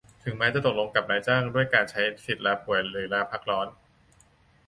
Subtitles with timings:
[0.23, 3.67] ถึงแม้จะตกลงกับนายจ้างด้วยการใช้สิทธิ์ลาป่วยหรือลาพักร้อน